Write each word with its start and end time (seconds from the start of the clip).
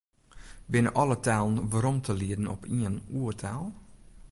Binne 0.75 0.91
alle 1.01 1.17
talen 1.27 1.69
werom 1.71 1.97
te 2.05 2.13
lieden 2.21 2.47
op 2.47 2.65
ien 2.75 3.01
oertaal? 3.21 3.65